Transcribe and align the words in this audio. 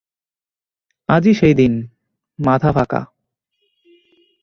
আজই 1.09 1.33
সেইদিন, 1.33 1.73
মাথাফাকা। 2.39 3.01